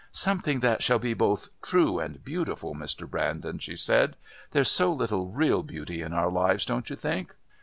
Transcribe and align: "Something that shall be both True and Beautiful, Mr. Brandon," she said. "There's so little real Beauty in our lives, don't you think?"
"Something 0.09 0.61
that 0.61 0.81
shall 0.81 0.97
be 0.97 1.13
both 1.13 1.49
True 1.61 1.99
and 1.99 2.23
Beautiful, 2.23 2.73
Mr. 2.73 3.07
Brandon," 3.07 3.59
she 3.59 3.75
said. 3.75 4.15
"There's 4.49 4.67
so 4.71 4.91
little 4.91 5.27
real 5.27 5.61
Beauty 5.61 6.01
in 6.01 6.11
our 6.11 6.31
lives, 6.31 6.65
don't 6.65 6.89
you 6.89 6.95
think?" 6.95 7.35